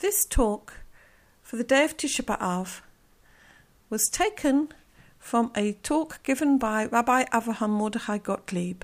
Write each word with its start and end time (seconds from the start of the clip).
This 0.00 0.26
talk 0.26 0.80
for 1.42 1.56
the 1.56 1.64
day 1.64 1.82
of 1.82 1.96
Tisha 1.96 2.22
B'Av 2.22 2.82
was 3.88 4.10
taken 4.12 4.68
from 5.18 5.50
a 5.56 5.72
talk 5.72 6.22
given 6.22 6.58
by 6.58 6.84
Rabbi 6.84 7.24
Avraham 7.32 7.70
Mordechai 7.70 8.18
Gottlieb. 8.18 8.82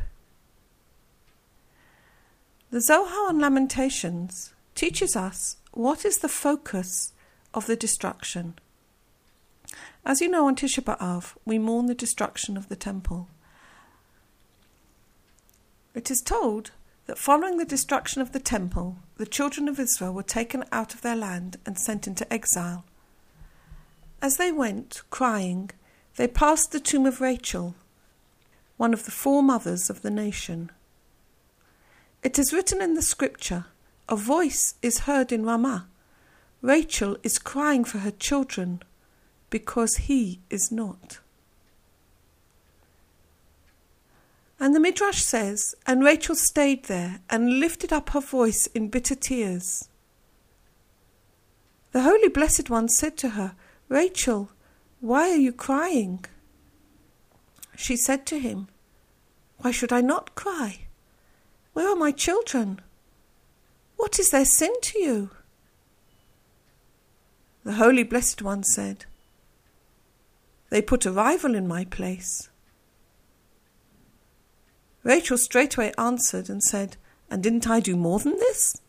The 2.70 2.80
Zohar 2.80 3.28
on 3.28 3.40
Lamentations 3.40 4.54
teaches 4.74 5.14
us 5.14 5.58
what 5.72 6.06
is 6.06 6.18
the 6.18 6.30
focus 6.30 7.12
of 7.52 7.66
the 7.66 7.76
destruction. 7.76 8.54
As 10.06 10.22
you 10.22 10.30
know, 10.30 10.46
on 10.46 10.56
Tisha 10.56 10.82
B'Av, 10.82 11.36
we 11.44 11.58
mourn 11.58 11.86
the 11.86 11.94
destruction 11.94 12.56
of 12.56 12.70
the 12.70 12.76
temple. 12.76 13.28
It 15.94 16.10
is 16.10 16.22
told 16.22 16.70
that 17.06 17.18
following 17.18 17.58
the 17.58 17.64
destruction 17.64 18.22
of 18.22 18.32
the 18.32 18.40
temple, 18.40 18.98
the 19.16 19.26
children 19.26 19.68
of 19.68 19.80
Israel 19.80 20.12
were 20.12 20.22
taken 20.22 20.64
out 20.70 20.94
of 20.94 21.02
their 21.02 21.16
land 21.16 21.56
and 21.66 21.78
sent 21.78 22.06
into 22.06 22.30
exile. 22.32 22.84
As 24.20 24.36
they 24.36 24.52
went, 24.52 25.02
crying, 25.10 25.70
they 26.16 26.28
passed 26.28 26.70
the 26.70 26.80
tomb 26.80 27.06
of 27.06 27.20
Rachel, 27.20 27.74
one 28.76 28.94
of 28.94 29.04
the 29.04 29.10
four 29.10 29.42
mothers 29.42 29.90
of 29.90 30.02
the 30.02 30.10
nation. 30.10 30.70
It 32.22 32.38
is 32.38 32.52
written 32.52 32.80
in 32.80 32.94
the 32.94 33.02
scripture, 33.02 33.66
a 34.08 34.16
voice 34.16 34.74
is 34.82 35.00
heard 35.00 35.32
in 35.32 35.44
Ramah. 35.44 35.88
Rachel 36.60 37.16
is 37.22 37.38
crying 37.38 37.84
for 37.84 37.98
her 37.98 38.12
children 38.12 38.82
because 39.50 39.96
he 39.96 40.40
is 40.50 40.70
not. 40.70 41.18
And 44.62 44.76
the 44.76 44.80
Midrash 44.80 45.22
says, 45.22 45.74
And 45.88 46.04
Rachel 46.04 46.36
stayed 46.36 46.84
there 46.84 47.18
and 47.28 47.58
lifted 47.58 47.92
up 47.92 48.10
her 48.10 48.20
voice 48.20 48.68
in 48.68 48.90
bitter 48.90 49.16
tears. 49.16 49.88
The 51.90 52.02
Holy 52.02 52.28
Blessed 52.28 52.70
One 52.70 52.88
said 52.88 53.16
to 53.16 53.30
her, 53.30 53.56
Rachel, 53.88 54.50
why 55.00 55.30
are 55.30 55.36
you 55.36 55.52
crying? 55.52 56.24
She 57.74 57.96
said 57.96 58.24
to 58.26 58.38
him, 58.38 58.68
Why 59.58 59.72
should 59.72 59.92
I 59.92 60.00
not 60.00 60.36
cry? 60.36 60.82
Where 61.72 61.88
are 61.88 61.96
my 61.96 62.12
children? 62.12 62.80
What 63.96 64.20
is 64.20 64.30
their 64.30 64.44
sin 64.44 64.72
to 64.80 64.98
you? 65.00 65.30
The 67.64 67.72
Holy 67.72 68.04
Blessed 68.04 68.42
One 68.42 68.62
said, 68.62 69.06
They 70.70 70.80
put 70.80 71.04
a 71.04 71.10
rival 71.10 71.56
in 71.56 71.66
my 71.66 71.84
place. 71.84 72.48
Rachel 75.02 75.38
straightway 75.38 75.92
answered 75.98 76.48
and 76.48 76.62
said, 76.62 76.96
And 77.30 77.42
didn't 77.42 77.68
I 77.68 77.80
do 77.80 77.96
more 77.96 78.18
than 78.18 78.36
this? 78.38 78.80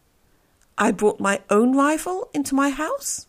I 0.77 0.91
brought 0.91 1.19
my 1.19 1.41
own 1.49 1.75
rival 1.75 2.29
into 2.33 2.55
my 2.55 2.69
house? 2.69 3.27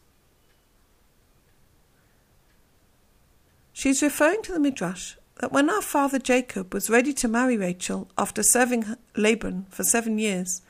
She 3.73 3.91
is 3.91 4.03
referring 4.03 4.43
to 4.43 4.53
the 4.53 4.61
Midrash 4.61 5.15
that 5.41 5.53
when 5.53 5.69
our 5.69 5.83
father 5.83 6.19
Jacob 6.19 6.73
was 6.73 6.89
ready 6.89 7.13
to 7.15 7.29
marry 7.29 7.57
Rachel 7.57 8.09
after 8.17 8.43
serving 8.43 8.97
Laban 9.17 9.67
for 9.69 9.83
seven 9.83 10.19
years, 10.19 10.63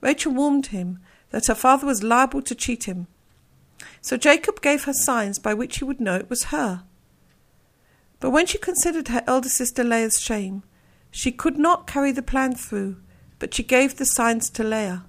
Rachel 0.00 0.32
warned 0.32 0.66
him 0.66 1.00
that 1.30 1.46
her 1.46 1.54
father 1.54 1.86
was 1.86 2.02
liable 2.02 2.42
to 2.42 2.54
cheat 2.54 2.84
him. 2.84 3.06
So 4.00 4.16
Jacob 4.16 4.60
gave 4.60 4.84
her 4.84 4.92
signs 4.92 5.38
by 5.38 5.52
which 5.52 5.78
he 5.78 5.84
would 5.84 6.00
know 6.00 6.14
it 6.14 6.30
was 6.30 6.44
her. 6.44 6.84
But 8.20 8.30
when 8.30 8.46
she 8.46 8.58
considered 8.58 9.08
her 9.08 9.24
elder 9.26 9.48
sister 9.48 9.82
Leah's 9.82 10.20
shame, 10.20 10.62
she 11.16 11.30
could 11.30 11.56
not 11.56 11.86
carry 11.86 12.10
the 12.10 12.22
plan 12.22 12.56
through, 12.56 12.96
but 13.38 13.54
she 13.54 13.62
gave 13.62 13.94
the 13.94 14.04
signs 14.04 14.50
to 14.50 14.64
Leah. 14.64 15.04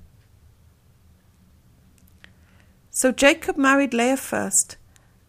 So 2.91 3.11
Jacob 3.11 3.57
married 3.57 3.91
Leah 3.91 4.15
first, 4.15 4.77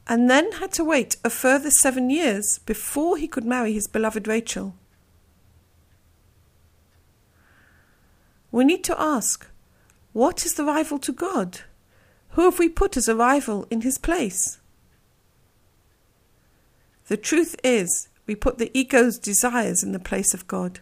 and 0.06 0.28
then 0.28 0.52
had 0.52 0.72
to 0.72 0.84
wait 0.84 1.16
a 1.24 1.30
further 1.30 1.70
seven 1.70 2.10
years 2.10 2.60
before 2.66 3.16
he 3.16 3.26
could 3.26 3.46
marry 3.46 3.72
his 3.72 3.88
beloved 3.88 4.28
Rachel. 4.28 4.74
We 8.52 8.62
need 8.62 8.84
to 8.84 9.00
ask 9.00 9.46
what 10.12 10.44
is 10.44 10.54
the 10.54 10.64
rival 10.64 10.98
to 10.98 11.12
God? 11.12 11.60
Who 12.32 12.42
have 12.42 12.58
we 12.58 12.68
put 12.68 12.98
as 12.98 13.08
a 13.08 13.16
rival 13.16 13.66
in 13.70 13.80
his 13.80 13.96
place? 13.96 14.58
The 17.08 17.16
truth 17.16 17.56
is, 17.64 18.08
we 18.26 18.34
put 18.34 18.58
the 18.58 18.76
ego's 18.76 19.18
desires 19.18 19.82
in 19.82 19.92
the 19.92 19.98
place 19.98 20.34
of 20.34 20.46
God. 20.46 20.80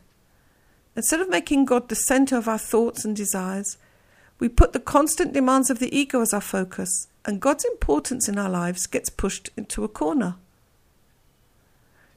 Instead 0.96 1.20
of 1.20 1.28
making 1.28 1.64
God 1.64 1.88
the 1.88 1.94
center 1.94 2.36
of 2.36 2.48
our 2.48 2.58
thoughts 2.58 3.04
and 3.04 3.16
desires, 3.16 3.76
we 4.38 4.48
put 4.48 4.72
the 4.72 4.80
constant 4.80 5.32
demands 5.32 5.70
of 5.70 5.78
the 5.78 5.96
ego 5.96 6.20
as 6.20 6.32
our 6.32 6.40
focus, 6.40 7.08
and 7.24 7.40
God's 7.40 7.64
importance 7.64 8.28
in 8.28 8.38
our 8.38 8.50
lives 8.50 8.86
gets 8.86 9.10
pushed 9.10 9.50
into 9.56 9.84
a 9.84 9.88
corner. 9.88 10.36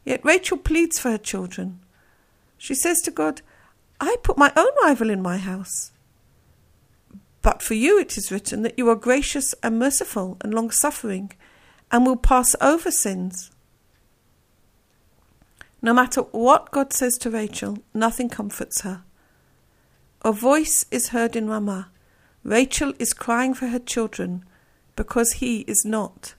Yet 0.05 0.23
Rachel 0.23 0.57
pleads 0.57 0.99
for 0.99 1.11
her 1.11 1.17
children. 1.17 1.79
She 2.57 2.73
says 2.73 3.01
to 3.01 3.11
God, 3.11 3.41
I 3.99 4.15
put 4.23 4.37
my 4.37 4.53
own 4.55 4.71
rival 4.83 5.09
in 5.09 5.21
my 5.21 5.37
house. 5.37 5.91
But 7.41 7.61
for 7.61 7.73
you 7.73 7.99
it 7.99 8.17
is 8.17 8.31
written 8.31 8.61
that 8.61 8.77
you 8.77 8.89
are 8.89 8.95
gracious 8.95 9.53
and 9.63 9.79
merciful 9.79 10.37
and 10.41 10.53
long 10.53 10.71
suffering, 10.71 11.31
and 11.91 12.05
will 12.05 12.17
pass 12.17 12.55
over 12.61 12.91
sins. 12.91 13.51
No 15.81 15.93
matter 15.93 16.21
what 16.21 16.71
God 16.71 16.91
says 16.91 17.17
to 17.19 17.29
Rachel, 17.29 17.79
nothing 17.93 18.29
comforts 18.29 18.81
her. 18.81 19.03
A 20.23 20.31
voice 20.31 20.85
is 20.91 21.09
heard 21.09 21.35
in 21.35 21.47
Ramah. 21.47 21.91
Rachel 22.43 22.93
is 22.97 23.13
crying 23.13 23.53
for 23.53 23.67
her 23.67 23.79
children 23.79 24.43
because 24.95 25.33
he 25.33 25.59
is 25.61 25.85
not. 25.85 26.33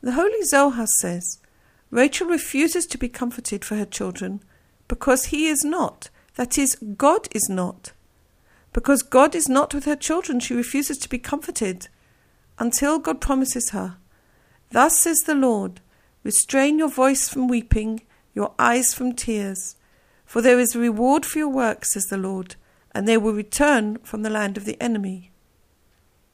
The 0.00 0.12
Holy 0.12 0.42
Zohar 0.42 0.86
says 0.86 1.38
Rachel 1.90 2.28
refuses 2.28 2.86
to 2.86 2.98
be 2.98 3.08
comforted 3.08 3.64
for 3.64 3.76
her 3.76 3.86
children 3.86 4.42
because 4.88 5.26
he 5.26 5.48
is 5.48 5.64
not, 5.64 6.10
that 6.36 6.58
is, 6.58 6.76
God 6.96 7.28
is 7.32 7.48
not. 7.48 7.92
Because 8.72 9.02
God 9.02 9.34
is 9.34 9.48
not 9.48 9.72
with 9.72 9.84
her 9.84 9.96
children, 9.96 10.40
she 10.40 10.54
refuses 10.54 10.98
to 10.98 11.08
be 11.08 11.18
comforted 11.18 11.88
until 12.58 12.98
God 12.98 13.20
promises 13.20 13.70
her. 13.70 13.96
Thus 14.70 14.98
says 14.98 15.20
the 15.20 15.34
Lord 15.34 15.80
Restrain 16.24 16.78
your 16.78 16.88
voice 16.88 17.28
from 17.28 17.48
weeping, 17.48 18.00
your 18.34 18.54
eyes 18.58 18.94
from 18.94 19.12
tears. 19.12 19.76
For 20.24 20.40
there 20.40 20.58
is 20.58 20.74
a 20.74 20.80
reward 20.80 21.26
for 21.26 21.38
your 21.38 21.48
work, 21.48 21.84
says 21.84 22.06
the 22.06 22.16
Lord, 22.16 22.56
and 22.92 23.06
they 23.06 23.18
will 23.18 23.34
return 23.34 23.98
from 23.98 24.22
the 24.22 24.30
land 24.30 24.56
of 24.56 24.64
the 24.64 24.80
enemy. 24.80 25.30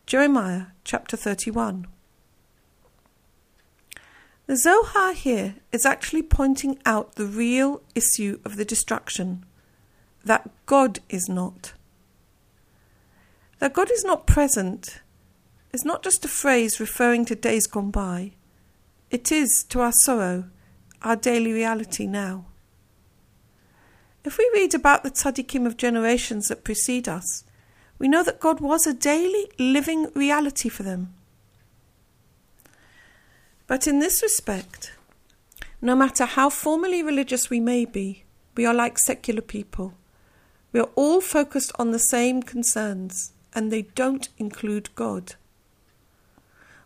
Jeremiah 0.06 0.66
chapter 0.84 1.16
31. 1.16 1.88
The 4.46 4.56
Zohar 4.56 5.12
here 5.12 5.56
is 5.72 5.84
actually 5.84 6.22
pointing 6.22 6.78
out 6.86 7.16
the 7.16 7.26
real 7.26 7.82
issue 7.94 8.40
of 8.44 8.56
the 8.56 8.64
destruction 8.64 9.44
that 10.24 10.48
God 10.66 11.00
is 11.08 11.28
not. 11.28 11.74
That 13.58 13.74
God 13.74 13.90
is 13.90 14.04
not 14.04 14.26
present 14.26 15.00
is 15.72 15.84
not 15.84 16.02
just 16.02 16.24
a 16.24 16.28
phrase 16.28 16.80
referring 16.80 17.24
to 17.26 17.34
days 17.34 17.66
gone 17.66 17.90
by, 17.90 18.32
it 19.10 19.32
is, 19.32 19.64
to 19.68 19.80
our 19.80 19.92
sorrow, 19.92 20.44
our 21.02 21.16
daily 21.16 21.52
reality 21.52 22.06
now. 22.06 22.44
If 24.24 24.38
we 24.38 24.50
read 24.52 24.74
about 24.74 25.02
the 25.02 25.10
tzaddikim 25.10 25.66
of 25.66 25.76
generations 25.76 26.48
that 26.48 26.64
precede 26.64 27.08
us, 27.08 27.44
we 27.98 28.08
know 28.08 28.22
that 28.22 28.40
God 28.40 28.60
was 28.60 28.86
a 28.86 28.94
daily 28.94 29.50
living 29.58 30.08
reality 30.14 30.68
for 30.68 30.82
them. 30.82 31.14
But 33.66 33.86
in 33.86 33.98
this 33.98 34.22
respect, 34.22 34.92
no 35.80 35.96
matter 35.96 36.24
how 36.24 36.50
formally 36.50 37.02
religious 37.02 37.50
we 37.50 37.60
may 37.60 37.84
be, 37.84 38.24
we 38.56 38.66
are 38.66 38.74
like 38.74 38.98
secular 38.98 39.42
people. 39.42 39.94
We 40.72 40.80
are 40.80 40.90
all 40.94 41.20
focused 41.20 41.72
on 41.78 41.90
the 41.90 41.98
same 41.98 42.42
concerns, 42.42 43.32
and 43.54 43.70
they 43.72 43.82
don't 43.82 44.28
include 44.38 44.94
God. 44.94 45.34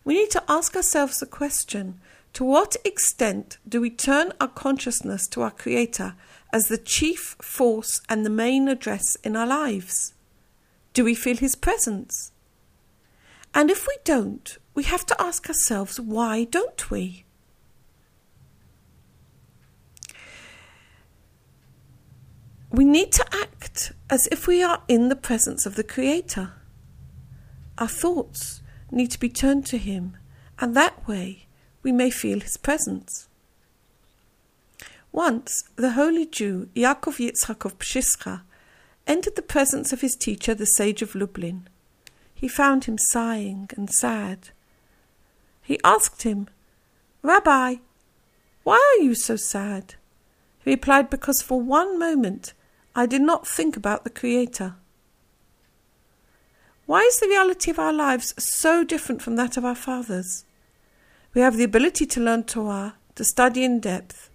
We 0.03 0.13
need 0.13 0.31
to 0.31 0.43
ask 0.47 0.75
ourselves 0.75 1.19
the 1.19 1.25
question 1.25 1.99
to 2.35 2.43
what 2.43 2.75
extent 2.83 3.59
do 3.67 3.79
we 3.79 3.89
turn 3.89 4.33
our 4.41 4.49
consciousness 4.49 5.25
to 5.25 5.41
our 5.41 5.51
Creator 5.51 6.15
as 6.51 6.67
the 6.67 6.77
chief 6.77 7.37
force 7.41 8.01
and 8.09 8.25
the 8.25 8.29
main 8.29 8.67
address 8.67 9.15
in 9.23 9.37
our 9.37 9.47
lives? 9.47 10.13
Do 10.93 11.05
we 11.05 11.15
feel 11.15 11.37
His 11.37 11.55
presence? 11.55 12.33
And 13.53 13.71
if 13.71 13.87
we 13.87 13.95
don't, 14.03 14.57
we 14.73 14.83
have 14.83 15.05
to 15.05 15.21
ask 15.21 15.47
ourselves, 15.47 15.97
why 15.97 16.43
don't 16.43 16.91
we? 16.91 17.23
We 22.69 22.83
need 22.83 23.13
to 23.13 23.25
act 23.33 23.93
as 24.09 24.27
if 24.29 24.45
we 24.45 24.61
are 24.61 24.83
in 24.89 25.07
the 25.07 25.15
presence 25.15 25.65
of 25.65 25.75
the 25.75 25.85
Creator. 25.85 26.51
Our 27.77 27.87
thoughts 27.87 28.61
need 28.91 29.11
to 29.11 29.19
be 29.21 29.29
turned 29.29 29.65
to 29.67 29.77
Him, 29.77 30.17
and 30.59 30.75
that 30.75 31.07
way 31.07 31.44
we 31.85 31.91
may 31.91 32.09
feel 32.09 32.39
his 32.39 32.57
presence. 32.57 33.29
Once, 35.11 35.65
the 35.75 35.91
holy 35.91 36.25
Jew 36.25 36.67
Yaakov 36.75 37.19
Yitzchak 37.19 37.63
of 37.63 37.77
Pshischa 37.77 38.41
entered 39.05 39.35
the 39.35 39.43
presence 39.43 39.93
of 39.93 40.01
his 40.01 40.15
teacher, 40.15 40.55
the 40.55 40.65
sage 40.65 41.03
of 41.03 41.13
Lublin. 41.13 41.69
He 42.33 42.47
found 42.47 42.85
him 42.85 42.97
sighing 42.97 43.69
and 43.77 43.87
sad. 43.91 44.49
He 45.61 45.79
asked 45.83 46.23
him, 46.23 46.47
Rabbi, 47.21 47.75
why 48.63 48.97
are 48.97 49.03
you 49.03 49.13
so 49.13 49.35
sad? 49.35 49.93
He 50.63 50.71
replied, 50.71 51.11
Because 51.11 51.43
for 51.43 51.61
one 51.61 51.99
moment 51.99 52.53
I 52.95 53.05
did 53.05 53.21
not 53.21 53.47
think 53.47 53.77
about 53.77 54.03
the 54.03 54.09
Creator. 54.09 54.73
Why 56.87 57.01
is 57.01 57.19
the 57.19 57.27
reality 57.27 57.69
of 57.69 57.77
our 57.77 57.93
lives 57.93 58.33
so 58.39 58.83
different 58.83 59.21
from 59.21 59.35
that 59.35 59.55
of 59.55 59.63
our 59.63 59.75
fathers? 59.75 60.45
We 61.35 61.41
have 61.41 61.57
the 61.57 61.65
ability 61.65 62.05
to 62.05 62.21
learn 62.21 62.45
Torah, 62.45 62.95
to 63.15 63.25
study 63.25 63.65
in 63.65 63.81
depth, 63.81 64.29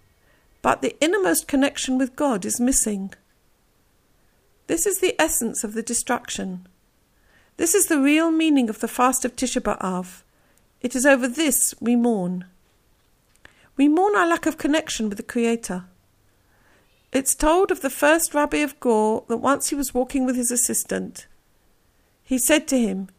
but 0.61 0.83
the 0.83 0.95
innermost 1.01 1.47
connection 1.47 1.97
with 1.97 2.15
God 2.15 2.45
is 2.45 2.59
missing. 2.59 3.11
This 4.67 4.85
is 4.85 4.99
the 4.99 5.19
essence 5.19 5.63
of 5.63 5.73
the 5.73 5.81
destruction. 5.81 6.67
This 7.57 7.73
is 7.73 7.87
the 7.87 7.99
real 7.99 8.29
meaning 8.29 8.69
of 8.69 8.81
the 8.81 8.87
fast 8.87 9.25
of 9.25 9.35
Tisha 9.35 9.61
B'Av. 9.61 10.21
It 10.81 10.95
is 10.95 11.03
over 11.03 11.27
this 11.27 11.73
we 11.81 11.95
mourn. 11.95 12.45
We 13.77 13.87
mourn 13.87 14.15
our 14.15 14.27
lack 14.27 14.45
of 14.45 14.59
connection 14.59 15.09
with 15.09 15.17
the 15.17 15.23
Creator. 15.23 15.85
It's 17.11 17.33
told 17.33 17.71
of 17.71 17.81
the 17.81 17.89
first 17.89 18.35
Rabbi 18.35 18.57
of 18.57 18.79
Gur 18.79 19.21
that 19.27 19.37
once 19.37 19.69
he 19.69 19.75
was 19.75 19.95
walking 19.95 20.23
with 20.23 20.35
his 20.35 20.51
assistant. 20.51 21.25
He 22.23 22.37
said 22.37 22.67
to 22.67 22.77
him, 22.77 23.09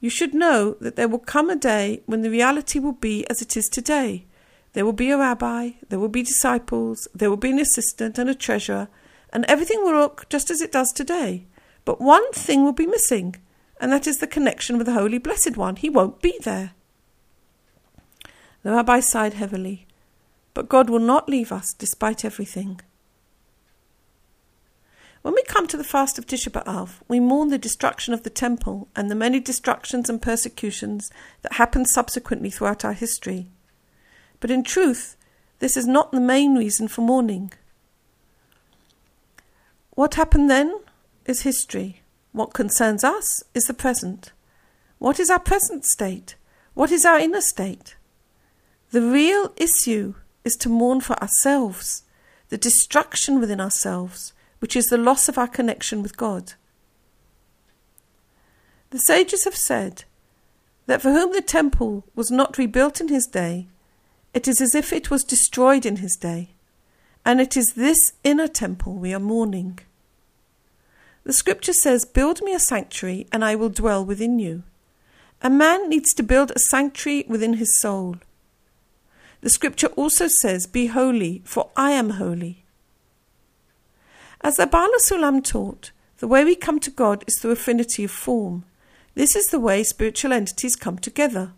You 0.00 0.10
should 0.10 0.34
know 0.34 0.76
that 0.80 0.96
there 0.96 1.08
will 1.08 1.18
come 1.18 1.50
a 1.50 1.56
day 1.56 2.02
when 2.06 2.22
the 2.22 2.30
reality 2.30 2.78
will 2.78 2.92
be 2.92 3.28
as 3.28 3.42
it 3.42 3.56
is 3.56 3.68
today. 3.68 4.26
There 4.72 4.84
will 4.84 4.92
be 4.92 5.10
a 5.10 5.18
rabbi, 5.18 5.70
there 5.88 5.98
will 5.98 6.08
be 6.08 6.22
disciples, 6.22 7.08
there 7.14 7.30
will 7.30 7.36
be 7.36 7.50
an 7.50 7.58
assistant 7.58 8.18
and 8.18 8.30
a 8.30 8.34
treasurer, 8.34 8.88
and 9.32 9.44
everything 9.46 9.82
will 9.82 9.94
look 9.94 10.28
just 10.28 10.50
as 10.50 10.60
it 10.60 10.72
does 10.72 10.92
today. 10.92 11.46
But 11.84 12.00
one 12.00 12.30
thing 12.32 12.64
will 12.64 12.72
be 12.72 12.86
missing, 12.86 13.36
and 13.80 13.90
that 13.90 14.06
is 14.06 14.18
the 14.18 14.26
connection 14.26 14.78
with 14.78 14.86
the 14.86 14.92
Holy 14.92 15.18
Blessed 15.18 15.56
One. 15.56 15.76
He 15.76 15.90
won't 15.90 16.22
be 16.22 16.38
there. 16.42 16.72
The 18.62 18.72
rabbi 18.72 19.00
sighed 19.00 19.34
heavily. 19.34 19.86
But 20.54 20.68
God 20.68 20.90
will 20.90 20.98
not 20.98 21.28
leave 21.28 21.52
us 21.52 21.72
despite 21.72 22.24
everything. 22.24 22.80
When 25.22 25.34
we 25.34 25.42
come 25.44 25.66
to 25.66 25.76
the 25.76 25.84
fast 25.84 26.18
of 26.18 26.26
Tisha 26.26 26.50
B'Av, 26.50 27.00
we 27.08 27.18
mourn 27.18 27.48
the 27.48 27.58
destruction 27.58 28.14
of 28.14 28.22
the 28.22 28.30
temple 28.30 28.88
and 28.94 29.10
the 29.10 29.14
many 29.14 29.40
destructions 29.40 30.08
and 30.08 30.22
persecutions 30.22 31.10
that 31.42 31.54
happened 31.54 31.88
subsequently 31.88 32.50
throughout 32.50 32.84
our 32.84 32.92
history. 32.92 33.48
But 34.40 34.50
in 34.50 34.62
truth, 34.62 35.16
this 35.58 35.76
is 35.76 35.86
not 35.86 36.12
the 36.12 36.20
main 36.20 36.54
reason 36.54 36.86
for 36.86 37.02
mourning. 37.02 37.52
What 39.90 40.14
happened 40.14 40.48
then 40.48 40.78
is 41.26 41.42
history. 41.42 42.02
What 42.32 42.54
concerns 42.54 43.02
us 43.02 43.42
is 43.54 43.64
the 43.64 43.74
present. 43.74 44.32
What 44.98 45.18
is 45.18 45.30
our 45.30 45.40
present 45.40 45.84
state? 45.84 46.36
What 46.74 46.92
is 46.92 47.04
our 47.04 47.18
inner 47.18 47.40
state? 47.40 47.96
The 48.92 49.02
real 49.02 49.52
issue 49.56 50.14
is 50.44 50.54
to 50.56 50.68
mourn 50.68 51.00
for 51.00 51.20
ourselves, 51.20 52.04
the 52.48 52.56
destruction 52.56 53.40
within 53.40 53.60
ourselves, 53.60 54.32
which 54.58 54.76
is 54.76 54.86
the 54.86 54.98
loss 54.98 55.28
of 55.28 55.38
our 55.38 55.48
connection 55.48 56.02
with 56.02 56.16
God. 56.16 56.54
The 58.90 58.98
sages 58.98 59.44
have 59.44 59.56
said 59.56 60.04
that 60.86 61.02
for 61.02 61.10
whom 61.10 61.32
the 61.32 61.42
temple 61.42 62.04
was 62.14 62.30
not 62.30 62.58
rebuilt 62.58 63.00
in 63.00 63.08
his 63.08 63.26
day, 63.26 63.68
it 64.32 64.48
is 64.48 64.60
as 64.60 64.74
if 64.74 64.92
it 64.92 65.10
was 65.10 65.24
destroyed 65.24 65.84
in 65.84 65.96
his 65.96 66.16
day, 66.16 66.50
and 67.24 67.40
it 67.40 67.56
is 67.56 67.74
this 67.74 68.12
inner 68.24 68.48
temple 68.48 68.94
we 68.94 69.12
are 69.12 69.20
mourning. 69.20 69.78
The 71.24 71.32
scripture 71.32 71.74
says, 71.74 72.06
Build 72.06 72.40
me 72.40 72.54
a 72.54 72.58
sanctuary, 72.58 73.26
and 73.30 73.44
I 73.44 73.54
will 73.54 73.68
dwell 73.68 74.04
within 74.04 74.38
you. 74.38 74.62
A 75.42 75.50
man 75.50 75.88
needs 75.88 76.14
to 76.14 76.22
build 76.22 76.50
a 76.50 76.58
sanctuary 76.58 77.24
within 77.28 77.54
his 77.54 77.78
soul. 77.78 78.16
The 79.42 79.50
scripture 79.50 79.88
also 79.88 80.26
says, 80.26 80.66
Be 80.66 80.86
holy, 80.86 81.42
for 81.44 81.70
I 81.76 81.90
am 81.92 82.10
holy. 82.10 82.64
As 84.40 84.56
the 84.56 84.66
Baal 84.66 84.88
Sulam 85.04 85.44
taught, 85.44 85.90
the 86.18 86.28
way 86.28 86.44
we 86.44 86.54
come 86.54 86.78
to 86.80 86.90
God 86.90 87.24
is 87.26 87.38
through 87.38 87.52
affinity 87.52 88.04
of 88.04 88.10
form. 88.10 88.64
This 89.14 89.34
is 89.34 89.46
the 89.46 89.58
way 89.58 89.82
spiritual 89.82 90.32
entities 90.32 90.76
come 90.76 90.98
together. 90.98 91.52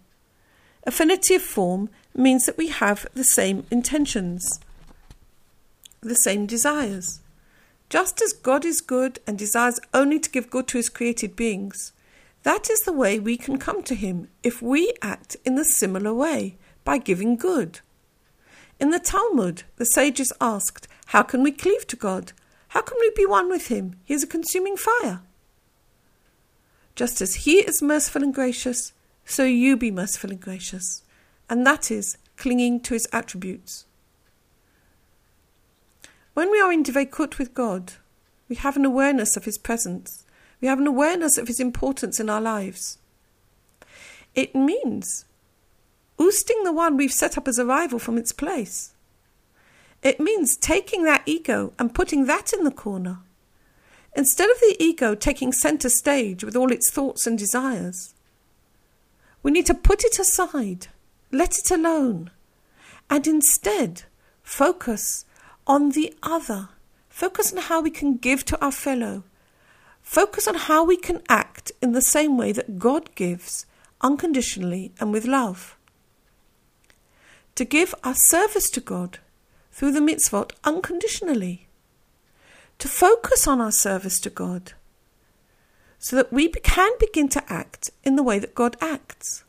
Affinity 0.87 1.35
of 1.35 1.43
form 1.43 1.91
means 2.15 2.47
that 2.47 2.56
we 2.56 2.69
have 2.69 3.06
the 3.15 3.25
same 3.25 3.67
intentions, 3.71 4.61
the 6.00 6.15
same 6.15 6.47
desires. 6.47 7.21
Just 7.91 8.23
as 8.23 8.32
God 8.32 8.65
is 8.65 8.81
good 8.81 9.19
and 9.26 9.37
desires 9.37 9.81
only 9.93 10.19
to 10.19 10.31
give 10.31 10.49
good 10.49 10.67
to 10.69 10.79
his 10.79 10.88
created 10.88 11.37
beings, 11.37 11.93
that 12.44 12.71
is 12.71 12.81
the 12.83 12.93
way 12.93 13.19
we 13.19 13.37
can 13.37 13.59
come 13.59 13.83
to 13.83 13.94
him 13.94 14.29
if 14.43 14.62
we 14.62 14.94
act 15.03 15.37
in 15.44 15.59
a 15.59 15.65
similar 15.65 16.15
way, 16.15 16.56
by 16.85 16.97
giving 16.97 17.37
good. 17.37 17.81
In 18.79 18.88
the 18.88 18.99
Talmud, 18.99 19.65
the 19.76 19.85
sages 19.85 20.33
asked, 20.41 20.88
How 21.06 21.23
can 21.23 21.43
we 21.43 21.53
cleave 21.53 21.87
to 21.88 21.97
God? 21.97 22.33
How 22.70 22.82
can 22.82 22.96
we 23.00 23.11
be 23.17 23.26
one 23.26 23.49
with 23.49 23.67
him? 23.67 23.96
He 24.05 24.14
is 24.14 24.22
a 24.22 24.28
consuming 24.28 24.76
fire. 24.76 25.22
Just 26.94 27.20
as 27.20 27.34
he 27.34 27.58
is 27.58 27.82
merciful 27.82 28.22
and 28.22 28.32
gracious, 28.32 28.93
so 29.25 29.44
you 29.44 29.76
be 29.76 29.90
merciful 29.90 30.31
and 30.31 30.40
gracious. 30.40 31.02
And 31.49 31.67
that 31.67 31.90
is 31.90 32.17
clinging 32.37 32.81
to 32.82 32.94
his 32.94 33.08
attributes. 33.12 33.87
When 36.34 36.49
we 36.50 36.61
are 36.61 36.72
in 36.72 36.84
Dveikut 36.84 37.38
with 37.38 37.55
God, 37.55 37.94
we 38.49 38.55
have 38.55 38.76
an 38.76 38.84
awareness 38.84 39.37
of 39.37 39.46
his 39.46 39.58
presence. 39.58 40.25
We 40.61 40.69
have 40.69 40.78
an 40.78 40.87
awareness 40.87 41.38
of 41.38 41.49
his 41.49 41.58
importance 41.58 42.20
in 42.20 42.31
our 42.31 42.40
lives. 42.40 42.99
It 44.37 44.55
means 44.55 45.25
ousting 46.20 46.62
the 46.62 46.73
one 46.73 46.96
we've 46.96 47.11
set 47.11 47.37
up 47.37 47.49
as 47.49 47.58
a 47.58 47.66
rival 47.66 47.99
from 47.99 48.16
its 48.16 48.31
place. 48.31 48.94
It 50.02 50.20
means 50.20 50.56
taking 50.56 51.05
that 51.05 51.23
ego 51.26 51.73
and 51.79 51.94
putting 51.94 52.26
that 52.26 52.52
in 52.52 52.64
the 52.64 52.70
corner. 52.70 53.19
Instead 54.17 54.50
of 54.50 54.58
the 54.61 54.76
ego 54.79 55.14
taking 55.14 55.52
center 55.52 55.88
stage 55.88 56.43
with 56.43 56.56
all 56.56 56.73
its 56.73 56.91
thoughts 56.91 57.26
and 57.26 57.38
desires, 57.38 58.14
we 59.43 59.50
need 59.50 59.67
to 59.67 59.75
put 59.75 60.05
it 60.05 60.19
aside, 60.19 60.88
let 61.31 61.58
it 61.58 61.70
alone, 61.70 62.31
and 63.08 63.26
instead 63.26 64.02
focus 64.43 65.25
on 65.67 65.91
the 65.91 66.14
other. 66.23 66.70
Focus 67.08 67.52
on 67.52 67.62
how 67.62 67.81
we 67.81 67.91
can 67.91 68.17
give 68.17 68.44
to 68.47 68.64
our 68.64 68.73
fellow. 68.73 69.23
Focus 70.02 70.49
on 70.49 70.55
how 70.55 70.85
we 70.85 70.97
can 70.97 71.23
act 71.29 71.70
in 71.82 71.93
the 71.93 72.02
same 72.02 72.37
way 72.37 72.52
that 72.52 72.79
God 72.79 73.14
gives, 73.14 73.67
unconditionally 74.00 74.92
and 74.99 75.12
with 75.12 75.26
love. 75.26 75.76
To 77.57 77.64
give 77.64 77.95
our 78.02 78.14
service 78.14 78.71
to 78.71 78.80
God 78.80 79.19
through 79.71 79.93
the 79.93 80.00
mitzvot 80.00 80.53
unconditionally. 80.65 81.69
To 82.79 82.89
focus 82.89 83.47
on 83.47 83.61
our 83.61 83.73
service 83.73 84.19
to 84.21 84.31
God 84.31 84.73
so 85.99 86.17
that 86.17 86.33
we 86.33 86.49
can 86.49 86.93
begin 86.99 87.29
to 87.29 87.53
act 87.53 87.91
in 88.03 88.17
the 88.17 88.23
way 88.23 88.39
that 88.39 88.55
God 88.55 88.77
acts. 88.81 89.45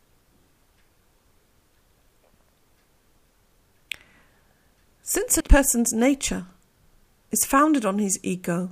Since 5.02 5.38
a 5.38 5.44
person's 5.44 5.94
nature 5.94 6.46
is 7.32 7.46
founded 7.46 7.86
on 7.86 8.00
his 8.00 8.20
ego, 8.22 8.72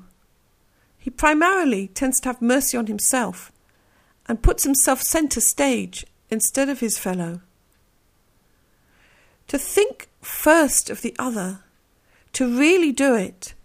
he 0.98 1.10
primarily 1.10 1.88
tends 1.88 2.20
to 2.20 2.30
have 2.30 2.42
mercy 2.42 2.78
on 2.78 2.88
himself 2.88 3.52
and 4.28 4.44
puts 4.44 4.66
himself 4.66 5.02
centre 5.02 5.42
stage 5.42 6.06
instead 6.30 6.68
of 6.68 6.82
his 6.82 7.00
fellow. 7.00 7.42
To 9.50 9.58
think 9.58 10.10
first 10.22 10.92
of 10.92 11.02
the 11.02 11.16
other, 11.18 11.62
to 12.34 12.58
really 12.58 12.92
do 12.92 13.16
it 13.16 13.56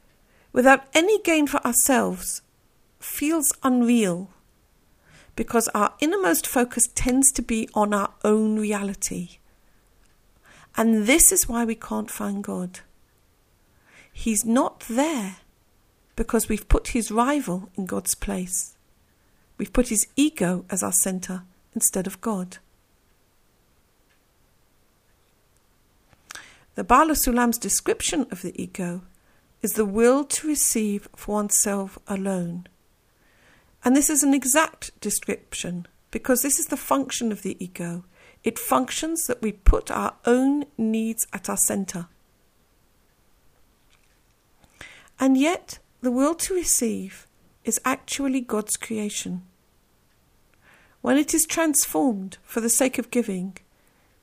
without 0.51 0.87
any 0.95 1.21
gain 1.21 1.47
for 1.47 1.65
ourselves, 1.65 2.41
feels 2.99 3.53
unreal 3.63 4.31
because 5.37 5.69
our 5.69 5.93
innermost 6.01 6.47
focus 6.47 6.89
tends 6.95 7.31
to 7.33 7.43
be 7.43 7.69
on 7.75 7.93
our 7.93 8.15
own 8.25 8.59
reality. 8.59 9.39
And 10.75 11.07
this 11.07 11.31
is 11.31 11.51
why 11.51 11.67
we 11.67 11.75
can't 11.75 12.11
find 12.11 12.43
God. 12.43 12.81
He's 14.11 14.45
not 14.45 14.81
there 14.89 15.37
because 16.17 16.49
we've 16.49 16.69
put 16.69 16.89
his 16.89 17.11
rival 17.11 17.69
in 17.75 17.85
God's 17.85 18.15
place. 18.15 18.75
We've 19.59 19.73
put 19.73 19.89
his 19.89 20.07
ego 20.17 20.65
as 20.71 20.83
our 20.83 20.93
centre 20.93 21.43
instead 21.75 22.07
of 22.07 22.23
God. 22.23 22.57
The 26.75 26.85
Baal 26.85 27.15
Sulam's 27.15 27.59
description 27.59 28.27
of 28.33 28.43
the 28.43 28.61
ego 28.61 29.03
is 29.63 29.75
the 29.75 29.85
will 29.85 30.25
to 30.25 30.49
receive 30.49 31.09
for 31.15 31.37
oneself 31.37 31.99
alone. 32.09 32.67
And 33.85 33.95
this 33.95 34.11
is 34.11 34.23
an 34.23 34.35
exact 34.35 34.99
description 35.01 35.87
because 36.11 36.43
this 36.43 36.59
is 36.59 36.67
the 36.67 36.77
function 36.77 37.31
of 37.31 37.43
the 37.43 37.57
ego. 37.63 38.05
It 38.43 38.59
functions 38.59 39.27
that 39.27 39.41
we 39.41 39.53
put 39.53 39.91
our 39.91 40.15
own 40.27 40.65
needs 40.77 41.27
at 41.33 41.49
our 41.49 41.57
centre. 41.57 42.09
And 45.21 45.37
yet, 45.37 45.79
the 46.01 46.11
will 46.11 46.35
to 46.35 46.55
receive 46.55 47.27
is 47.65 47.81
actually 47.85 48.41
God's 48.41 48.77
creation. 48.77 49.43
when 51.01 51.19
it 51.19 51.35
is 51.35 51.45
transformed 51.45 52.39
for 52.43 52.63
the 52.63 52.71
sake 52.71 52.99
of 52.99 53.11
giving, 53.11 53.59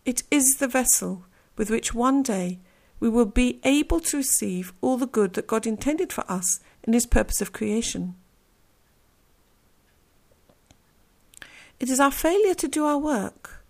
it 0.04 0.24
is 0.32 0.56
the 0.58 0.68
vessel 0.68 1.26
with 1.62 1.70
which 1.70 1.94
one 1.94 2.24
day 2.24 2.58
we 3.00 3.08
will 3.08 3.28
be 3.28 3.60
able 3.64 4.00
to 4.00 4.18
receive 4.18 4.74
all 4.82 4.98
the 4.98 5.06
good 5.06 5.36
that 5.36 5.46
God 5.46 5.68
intended 5.68 6.12
for 6.12 6.24
us 6.28 6.60
in 6.84 6.94
His 6.94 7.06
purpose 7.06 7.40
of 7.40 7.54
creation. 7.54 8.16
It 11.80 11.88
is 11.88 12.00
our 12.00 12.10
failure 12.10 12.56
to 12.56 12.68
do 12.68 12.86
our 12.86 12.98
work, 12.98 13.64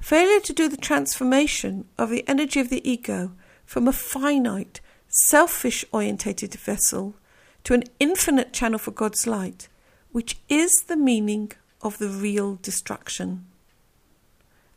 failure 0.00 0.38
to 0.38 0.52
do 0.52 0.68
the 0.68 0.76
transformation 0.76 1.88
of 1.98 2.10
the 2.10 2.22
energy 2.28 2.60
of 2.60 2.68
the 2.68 2.88
ego 2.88 3.32
from 3.66 3.88
a 3.88 3.92
finite, 3.92 4.80
selfish 5.08 5.84
orientated 5.90 6.54
vessel 6.54 7.16
to 7.64 7.74
an 7.74 7.82
infinite 7.98 8.52
channel 8.52 8.78
for 8.78 8.92
God's 8.92 9.26
light, 9.26 9.66
which 10.12 10.38
is 10.48 10.70
the 10.86 10.96
meaning 10.96 11.50
of 11.80 11.98
the 11.98 12.08
real 12.08 12.60
destruction. 12.62 13.46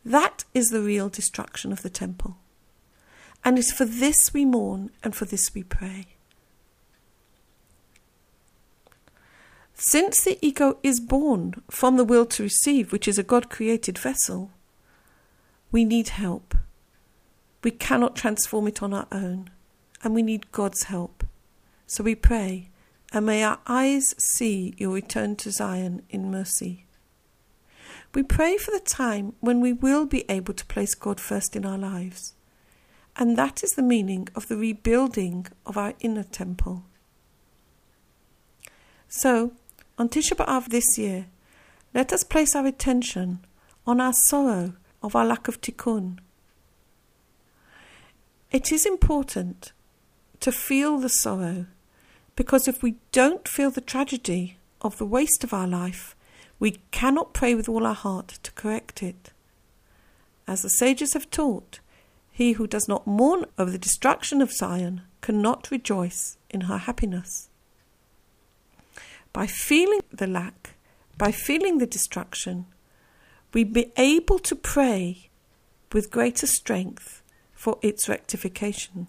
That 0.04 0.42
is 0.52 0.70
the 0.70 0.82
real 0.82 1.08
destruction 1.08 1.70
of 1.70 1.82
the 1.82 1.90
temple. 1.90 2.38
And 3.46 3.60
it's 3.60 3.70
for 3.70 3.84
this 3.84 4.34
we 4.34 4.44
mourn 4.44 4.90
and 5.04 5.14
for 5.14 5.24
this 5.24 5.54
we 5.54 5.62
pray. 5.62 6.08
Since 9.72 10.24
the 10.24 10.36
ego 10.44 10.78
is 10.82 10.98
born 10.98 11.62
from 11.70 11.96
the 11.96 12.04
will 12.04 12.26
to 12.26 12.42
receive, 12.42 12.90
which 12.90 13.06
is 13.06 13.18
a 13.18 13.22
God 13.22 13.48
created 13.48 13.98
vessel, 13.98 14.50
we 15.70 15.84
need 15.84 16.08
help. 16.08 16.56
We 17.62 17.70
cannot 17.70 18.16
transform 18.16 18.66
it 18.66 18.82
on 18.82 18.92
our 18.92 19.06
own, 19.12 19.50
and 20.02 20.12
we 20.12 20.22
need 20.22 20.50
God's 20.50 20.84
help. 20.84 21.22
So 21.86 22.02
we 22.02 22.16
pray, 22.16 22.70
and 23.12 23.26
may 23.26 23.44
our 23.44 23.60
eyes 23.68 24.12
see 24.18 24.74
your 24.76 24.90
return 24.90 25.36
to 25.36 25.52
Zion 25.52 26.02
in 26.10 26.32
mercy. 26.32 26.86
We 28.12 28.24
pray 28.24 28.56
for 28.56 28.72
the 28.72 28.80
time 28.80 29.34
when 29.38 29.60
we 29.60 29.72
will 29.72 30.04
be 30.04 30.24
able 30.28 30.54
to 30.54 30.66
place 30.66 30.96
God 30.96 31.20
first 31.20 31.54
in 31.54 31.64
our 31.64 31.78
lives. 31.78 32.35
And 33.18 33.36
that 33.36 33.64
is 33.64 33.70
the 33.72 33.82
meaning 33.82 34.28
of 34.34 34.48
the 34.48 34.56
rebuilding 34.56 35.46
of 35.64 35.76
our 35.76 35.94
inner 36.00 36.22
temple. 36.22 36.84
So, 39.08 39.52
on 39.96 40.08
Tisha 40.10 40.36
B'Av 40.36 40.68
this 40.68 40.98
year, 40.98 41.26
let 41.94 42.12
us 42.12 42.24
place 42.24 42.54
our 42.54 42.66
attention 42.66 43.40
on 43.86 44.00
our 44.00 44.12
sorrow 44.12 44.74
of 45.02 45.16
our 45.16 45.24
lack 45.24 45.48
of 45.48 45.60
tikkun. 45.60 46.18
It 48.50 48.70
is 48.70 48.84
important 48.84 49.72
to 50.40 50.52
feel 50.52 50.98
the 50.98 51.08
sorrow 51.08 51.66
because 52.34 52.68
if 52.68 52.82
we 52.82 52.96
don't 53.12 53.48
feel 53.48 53.70
the 53.70 53.80
tragedy 53.80 54.58
of 54.82 54.98
the 54.98 55.06
waste 55.06 55.42
of 55.42 55.54
our 55.54 55.66
life, 55.66 56.14
we 56.58 56.78
cannot 56.90 57.32
pray 57.32 57.54
with 57.54 57.68
all 57.68 57.86
our 57.86 57.94
heart 57.94 58.28
to 58.42 58.52
correct 58.52 59.02
it. 59.02 59.32
As 60.46 60.62
the 60.62 60.70
sages 60.70 61.14
have 61.14 61.30
taught, 61.30 61.80
he 62.36 62.52
who 62.52 62.66
does 62.66 62.86
not 62.86 63.06
mourn 63.06 63.46
over 63.56 63.70
the 63.70 63.78
destruction 63.78 64.42
of 64.42 64.52
Zion 64.52 65.00
cannot 65.22 65.70
rejoice 65.70 66.36
in 66.50 66.60
her 66.62 66.76
happiness. 66.76 67.48
By 69.32 69.46
feeling 69.46 70.00
the 70.12 70.26
lack, 70.26 70.74
by 71.16 71.32
feeling 71.32 71.78
the 71.78 71.86
destruction, 71.86 72.66
we 73.54 73.64
be 73.64 73.90
able 73.96 74.38
to 74.40 74.54
pray 74.54 75.30
with 75.94 76.10
greater 76.10 76.46
strength 76.46 77.22
for 77.54 77.78
its 77.80 78.06
rectification. 78.06 79.06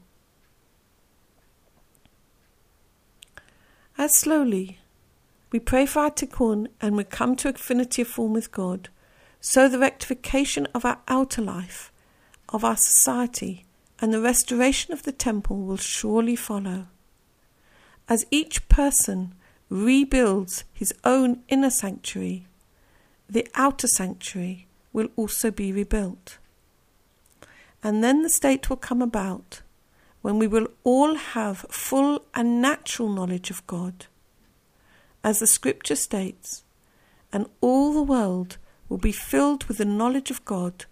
As 3.97 4.17
slowly 4.17 4.79
we 5.51 5.59
pray 5.59 5.85
for 5.85 5.99
our 5.99 6.11
tikkun 6.11 6.67
and 6.79 6.95
we 6.95 7.03
come 7.03 7.35
to 7.35 7.49
affinity 7.49 8.03
of 8.03 8.07
form 8.07 8.31
with 8.31 8.53
God, 8.53 8.87
so 9.41 9.67
the 9.67 9.79
rectification 9.79 10.65
of 10.73 10.85
our 10.85 10.99
outer 11.09 11.41
life 11.41 11.91
of 12.49 12.63
our 12.63 12.77
society 12.77 13.65
and 13.99 14.13
the 14.13 14.21
restoration 14.21 14.93
of 14.93 15.03
the 15.03 15.11
temple 15.11 15.57
will 15.57 15.77
surely 15.77 16.35
follow. 16.35 16.87
As 18.07 18.25
each 18.31 18.67
person 18.69 19.33
rebuilds 19.69 20.63
his 20.71 20.93
own 21.03 21.43
inner 21.49 21.69
sanctuary, 21.69 22.47
the 23.29 23.47
outer 23.55 23.87
sanctuary 23.87 24.67
will 24.93 25.09
also 25.15 25.51
be 25.51 25.71
rebuilt. 25.73 26.37
And 27.83 28.03
then 28.03 28.21
the 28.21 28.29
state 28.29 28.69
will 28.69 28.77
come 28.77 29.01
about 29.01 29.61
when 30.21 30.39
we 30.39 30.47
will 30.47 30.67
all 30.83 31.15
have 31.15 31.65
full 31.69 32.23
and 32.33 32.61
natural 32.61 33.09
knowledge 33.09 33.49
of 33.49 33.65
God. 33.67 34.07
As 35.23 35.39
the 35.39 35.47
scripture 35.47 35.95
states, 35.95 36.63
and 37.31 37.47
all 37.61 37.93
the 37.93 38.03
world 38.03 38.57
will 38.89 38.97
be 38.97 39.11
filled 39.11 39.65
with 39.65 39.77
the 39.77 39.85
knowledge 39.85 40.31
of 40.31 40.45
God 40.45 40.85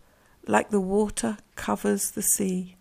like 0.48 0.70
the 0.70 0.80
water 0.80 1.38
covers 1.56 2.12
the 2.12 2.22
sea. 2.22 2.76